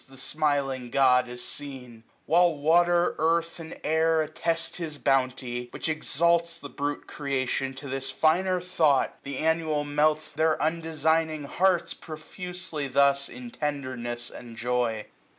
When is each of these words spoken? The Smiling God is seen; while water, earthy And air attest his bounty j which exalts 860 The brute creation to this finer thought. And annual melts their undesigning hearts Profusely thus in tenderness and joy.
The 0.09 0.17
Smiling 0.17 0.89
God 0.89 1.29
is 1.29 1.45
seen; 1.45 2.03
while 2.25 2.55
water, 2.55 3.13
earthy 3.19 3.61
And 3.61 3.79
air 3.83 4.23
attest 4.23 4.77
his 4.77 4.97
bounty 4.97 5.65
j 5.65 5.67
which 5.69 5.87
exalts 5.87 6.57
860 6.57 6.61
The 6.67 6.73
brute 6.75 7.07
creation 7.07 7.75
to 7.75 7.87
this 7.87 8.09
finer 8.09 8.59
thought. 8.59 9.15
And 9.23 9.35
annual 9.35 9.83
melts 9.83 10.31
their 10.33 10.59
undesigning 10.59 11.43
hearts 11.43 11.93
Profusely 11.93 12.87
thus 12.87 13.29
in 13.29 13.51
tenderness 13.51 14.31
and 14.31 14.57
joy. 14.57 15.05